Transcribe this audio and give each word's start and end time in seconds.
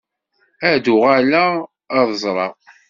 Ad 0.69 0.85
uɣaleɣ 0.93 1.51
ad 1.97 2.09
ẓreɣ. 2.23 2.53